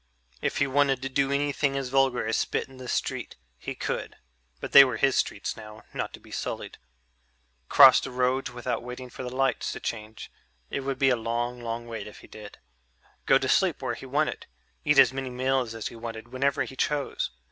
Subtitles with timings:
[0.41, 4.15] If he wanted to do anything as vulgar as spit in the street, he could
[4.59, 6.79] (but they were his streets now, not to be sullied)...
[7.69, 10.31] cross the roads without waiting for the lights to change
[10.71, 12.57] (it would be a long, long wait if he did)...
[13.27, 14.47] go to sleep when he wanted,
[14.83, 17.29] eat as many meals as he wanted whenever he chose....